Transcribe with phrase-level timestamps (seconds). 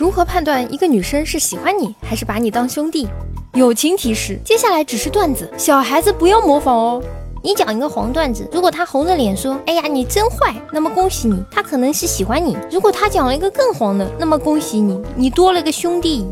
[0.00, 3.06] 如何判断一个女生是喜欢你还是把你当兄弟？
[3.52, 7.02] 友情提示：接下来只是段子，小孩子不要模仿哦。
[7.42, 12.56] 你讲一个黄段子，如果他红着脸说：“哎呀，你真坏”，那么恭喜你，他可能是喜欢你。
[12.72, 16.26] 如果他讲了一个更黄的，那么恭喜你，你多了个兄弟。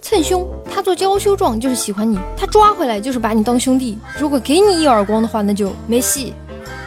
[0.00, 3.98] 蹭胸，他做娇羞状就是喜欢你，他抓回来就是把你当兄弟。
[4.18, 6.32] 如果给你一耳光的话，那就没戏。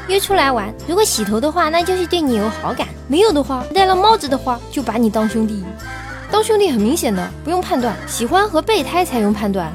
[0.08, 5.64] 约出来玩，如果洗头的话，那就是对你有好感；没有的话，戴了帽子的话，就把你当兄弟。
[6.36, 9.72] 当兄弟很明显的，不用判断，喜欢和备胎才用判断。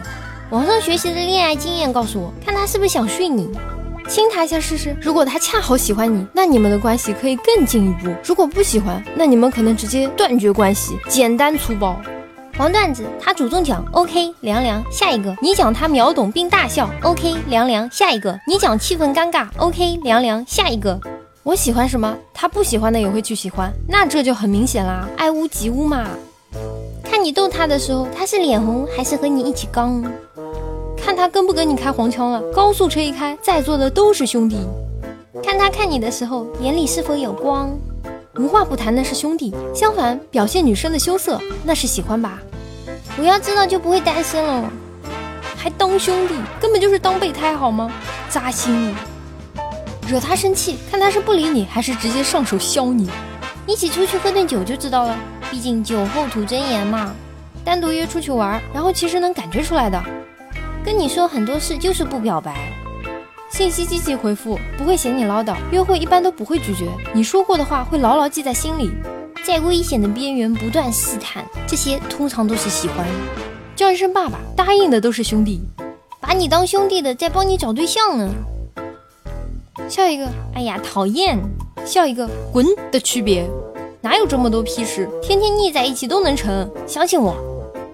[0.50, 3.48] 网上学习的恋爱经验告诉我，看他是不是想睡你，
[4.10, 4.94] 亲他一下试试。
[5.00, 11.96] 如果他恰好喜欢你，那你们的关系可以更进一步；如果不喜欢，那你们可能直接断绝关系，简单粗暴。
[12.58, 15.34] 黄段子，他主动讲，OK，凉凉，下一个。
[15.40, 18.38] 你讲他秒懂并大笑，OK，凉凉，下一个。
[18.46, 21.00] 你讲气氛尴尬，OK，凉凉，下一个。
[21.42, 26.06] 我喜欢什么，他不喜欢的也会去喜欢，那这就很明显啦，爱屋及乌嘛。
[27.22, 30.02] 你逗他的时候，他是脸红还是和你一起刚？
[30.96, 32.40] 看他跟不跟你开黄腔了。
[32.52, 34.56] 高速车一开，在座的都是兄弟。
[35.42, 37.70] 看他看你的时候，眼里是否有光？
[38.36, 42.38] 无话不谈的是兄弟，相反，表现女生的羞涩，那是喜欢吧？
[43.18, 44.70] 我要知道就不会单身了。
[45.56, 47.90] 还当兄弟，根本就是当备胎好吗？
[48.30, 48.94] 扎心！
[50.08, 53.10] 惹他生气，看他是不理你，还是直接上手削你？
[53.66, 55.16] 一起出去喝顿酒就知道了。
[55.50, 57.12] 毕竟酒后吐真言嘛，
[57.64, 60.00] 单独约出去玩，然后其实能感觉出来的。
[60.84, 62.72] 跟你说很多事就是不表白，
[63.50, 68.90] 信息积极回复，不会嫌你唠叨，约会一般都不会拒绝，你说过的话会牢牢记在心里，
[69.44, 73.04] 在危险的边缘不断试探，这些通常都是喜欢。
[73.74, 75.60] 叫一声爸爸，答应的都是兄弟，
[76.20, 78.30] 把你当兄弟的在帮你找对象呢。
[79.88, 81.38] 笑一个，哎呀讨厌，
[81.84, 83.48] 笑一个，滚的区别。
[84.02, 85.06] 哪有这么多屁事？
[85.22, 87.36] 天天腻在一起都能成，相信我。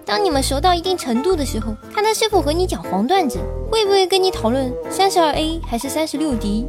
[0.05, 3.39] 当你们熟到一定程度的时候，看他是否和你讲黄段子，
[3.69, 6.65] 会不会跟你讨论三十二 A 还是三十六 D，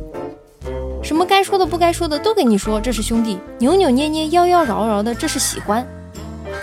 [1.05, 3.39] 什么该说的不该说的都跟你说，这是兄弟。
[3.59, 5.87] 扭扭捏捏、妖妖娆娆的，这是喜欢。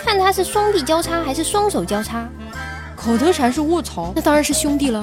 [0.04, 2.28] 看他是双臂交叉还是双手交叉，
[2.94, 5.02] 口头禅是卧槽，那当然是兄弟了。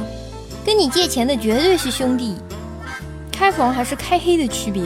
[0.64, 2.36] 跟你借钱的绝对是兄弟，
[3.32, 4.84] 开房还是开黑的区别。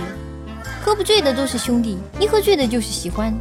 [0.84, 3.34] 喝不醉的都是兄弟，一喝醉的就是喜欢。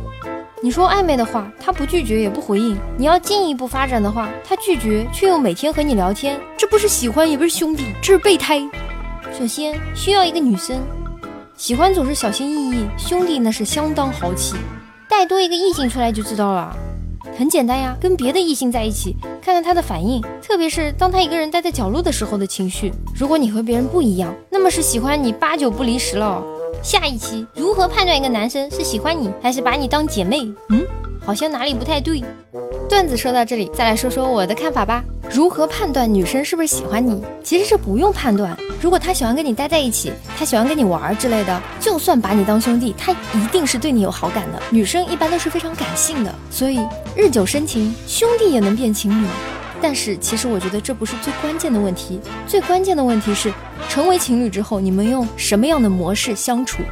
[0.62, 8.60] 你说暧昧的话，他不拒绝也不回应；你要进一步发展的话，他拒绝却又每天和你聊天，这不是喜欢，也不是兄弟，这是备胎。
[9.38, 10.81] 首先需要一个女生，
[11.56, 14.56] 喜欢总是小心翼翼，兄弟那是相当豪气。
[15.08, 16.75] 带多一个异性出来就知道了，
[17.38, 22.93] 很简单呀，跟别的异性在一起，看看他的反应，特别是当他一个人待在角落的时候的情绪。
[23.14, 26.43] 如果你和别人不一样，那么是喜欢你八九不离十了。
[26.82, 30.42] 下一期如何判断一个男生是喜欢你还是把你当姐妹？
[30.69, 30.87] 嗯，
[31.25, 32.22] 好像哪里不太对。
[32.88, 35.03] 段子说到这里，再来说说我的看法吧。
[35.28, 37.20] 如何判断女生是不是喜欢你？
[37.42, 38.56] 其实这不用判断。
[38.81, 44.62] 如果她喜欢跟你待在一起，她喜欢跟你玩之类的，就算把你当兄弟，她一定是对你有好感的。
[44.70, 46.78] 女生一般都是非常感性的，所以
[47.16, 49.26] 日久生情，兄弟也能变情侣。
[49.81, 53.53] 但是其实我觉得这不是最关键的问题，最关键的问题是，
[53.88, 56.82] 成为情侣之后，你们用什么样的模式相处？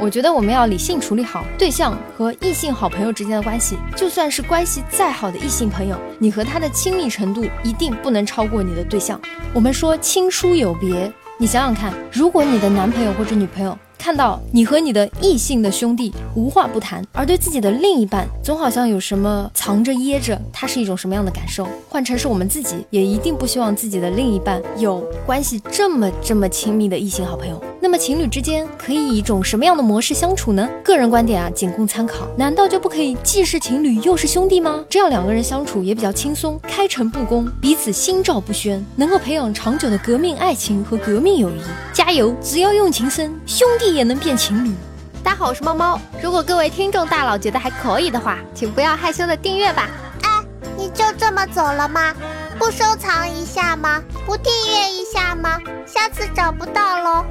[0.00, 3.76] 我觉得我们要理性处理好对象和异性好朋友之间的关系。
[3.96, 9.20] 就算是关系再好的异性朋友，你和他的亲密程度一定不能超过你的对象。
[9.52, 13.78] 我们说亲疏有别，你想想看，如果你的男朋友或者女朋友。
[14.04, 21.66] 看到你和你的异性的兄弟无话不谈，而对自己的另一半总好像有什么藏着掖着，他是一种什么样的感受？
[21.88, 27.58] 换成是我们自己，也一定不希望自己的另一半有关系这么这么亲密的异性好朋友。
[27.80, 30.68] 那么情侣之间可以以一种什么样的模式相处呢？
[30.82, 32.26] 个人观点啊，仅供参考。
[32.36, 34.84] 难道就不可以既是情侣又是兄弟吗？
[34.90, 41.54] 这样两个人相处也比较轻松，开诚布公，彼此心照不宣，能够培养长久的革命爱情和革命友谊。
[41.94, 42.34] 加油！
[42.42, 43.93] 只要用情深，兄弟。
[43.94, 44.74] 也能变情侣。
[45.22, 46.00] 大家好，我是猫猫。
[46.22, 49.88] 如果各位听众大佬觉得还可以的话，请不要害羞的订阅吧。
[50.22, 50.44] 哎，
[50.76, 52.12] 你就这么走了吗？
[52.58, 54.02] 不收藏一下吗？
[54.26, 55.58] 不订阅一下吗？
[55.86, 57.24] 下次找不到喽。